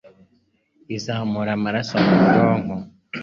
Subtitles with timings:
[0.95, 2.75] izamura amaraso mu bwonko,